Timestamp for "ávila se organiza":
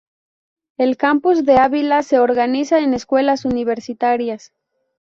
1.59-2.79